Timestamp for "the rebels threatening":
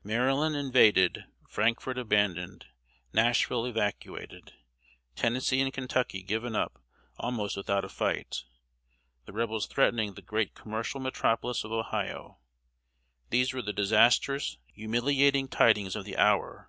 9.26-10.14